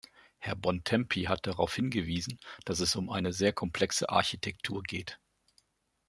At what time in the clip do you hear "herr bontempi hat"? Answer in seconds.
0.39-1.45